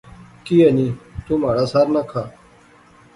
کی 0.43 0.55
ایہہ 0.63 0.75
نی، 0.77 0.87
تو 1.25 1.33
مہاڑا 1.41 1.65
سر 1.71 1.85
نہ 1.93 2.01
کھا 2.09 2.23